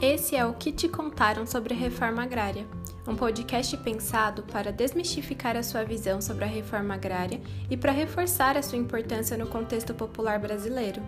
[0.00, 2.66] Esse é o que te contaram sobre a reforma agrária,
[3.08, 7.40] um podcast pensado para desmistificar a sua visão sobre a reforma agrária
[7.70, 11.00] e para reforçar a sua importância no contexto popular brasileiro.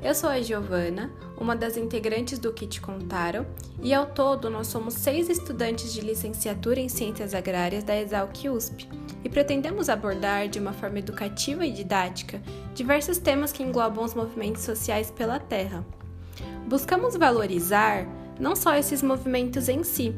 [0.00, 3.44] Eu sou a Giovana, uma das integrantes do Que Te Contaram,
[3.82, 8.88] e ao todo nós somos seis estudantes de licenciatura em Ciências Agrárias da Exalc USP
[9.24, 12.40] e pretendemos abordar de uma forma educativa e didática
[12.76, 15.84] diversos temas que englobam os movimentos sociais pela terra
[16.66, 18.06] Buscamos valorizar
[18.38, 20.14] não só esses movimentos em si,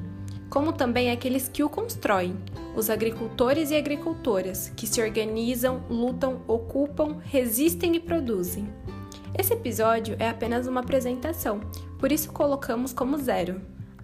[0.48, 2.36] como também aqueles que o constroem,
[2.74, 8.68] os agricultores e agricultoras, que se organizam, lutam, ocupam, resistem e produzem.
[9.38, 11.60] Esse episódio é apenas uma apresentação,
[11.98, 13.60] por isso colocamos como zero.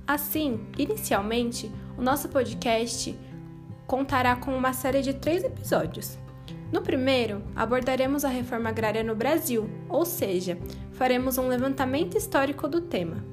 [0.06, 3.18] Assim, inicialmente, o nosso podcast
[3.86, 6.16] contará com uma série de três episódios.
[6.72, 10.58] No primeiro, abordaremos a reforma agrária no Brasil, ou seja,
[10.92, 13.24] faremos um levantamento histórico do tema.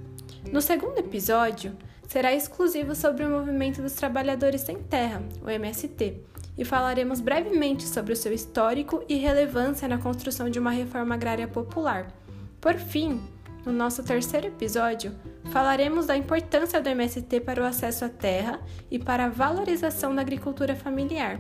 [0.52, 1.76] No segundo episódio,
[2.08, 6.22] será exclusivo sobre o Movimento dos Trabalhadores Sem Terra, o MST,
[6.56, 11.48] e falaremos brevemente sobre o seu histórico e relevância na construção de uma reforma agrária
[11.48, 12.14] popular.
[12.62, 13.20] Por fim,
[13.66, 15.12] no nosso terceiro episódio,
[15.46, 18.60] falaremos da importância do MST para o acesso à terra
[18.92, 21.40] e para a valorização da agricultura familiar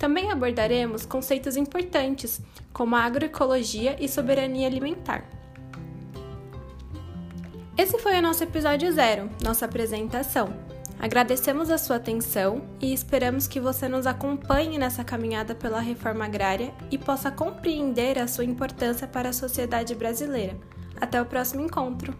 [0.00, 2.40] também abordaremos conceitos importantes,
[2.72, 5.28] como a agroecologia e soberania alimentar.
[7.76, 10.54] Esse foi o nosso episódio zero, nossa apresentação.
[10.98, 16.72] Agradecemos a sua atenção e esperamos que você nos acompanhe nessa caminhada pela reforma agrária
[16.90, 20.56] e possa compreender a sua importância para a sociedade brasileira.
[20.98, 22.18] Até o próximo encontro!